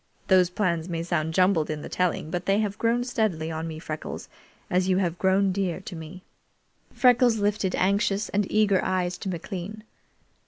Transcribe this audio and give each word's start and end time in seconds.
Those 0.29 0.49
plans 0.49 0.89
may 0.89 1.03
sound 1.03 1.35
jumbled 1.35 1.69
in 1.69 1.83
the 1.83 1.87
telling, 1.87 2.31
but 2.31 2.47
they 2.47 2.57
have 2.57 2.79
grown 2.79 3.03
steadily 3.03 3.51
on 3.51 3.67
me, 3.67 3.77
Freckles, 3.77 4.29
as 4.67 4.89
you 4.89 4.97
have 4.97 5.19
grown 5.19 5.51
dear 5.51 5.79
to 5.81 5.95
me." 5.95 6.23
Freckles 6.91 7.37
lifted 7.37 7.75
anxious 7.75 8.27
and 8.29 8.51
eager 8.51 8.83
eyes 8.83 9.15
to 9.19 9.29
McLean. 9.29 9.83